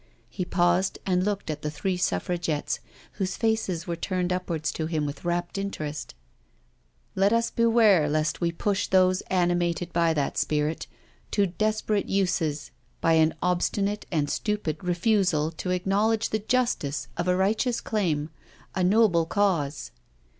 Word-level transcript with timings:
He 0.31 0.45
paused 0.45 0.97
and 1.05 1.23
looked 1.23 1.51
at 1.51 1.61
the 1.61 1.69
three 1.69 1.95
Suffragettes 1.95 2.79
whose 3.11 3.37
faces 3.37 3.85
were 3.85 3.95
turned 3.95 4.33
upwards 4.33 4.71
to 4.71 4.87
him 4.87 5.05
with 5.05 5.23
wrapt 5.23 5.59
interest." 5.59 6.15
Let 7.15 7.31
us 7.31 7.51
beware 7.51 8.09
lest 8.09 8.41
we 8.41 8.51
push 8.51 8.87
those 8.87 9.21
animated 9.29 9.93
by 9.93 10.15
that 10.15 10.39
spirit, 10.39 10.87
to 11.29 11.45
desperate 11.45 12.09
uses 12.09 12.71
by 12.99 13.13
an 13.13 13.35
obstinate 13.43 14.07
and 14.11 14.27
stupid 14.27 14.83
refusal 14.83 15.51
to 15.51 15.69
acknowledge 15.69 16.29
the 16.31 16.39
justice 16.39 17.07
of 17.15 17.27
a 17.27 17.35
righteous 17.37 17.79
claim— 17.79 18.31
a 18.73 18.83
noble 18.83 19.27
cause. 19.27 19.91